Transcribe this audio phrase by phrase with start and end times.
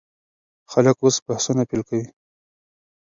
[0.71, 2.05] خلک اوس بحثونه پیل کوي.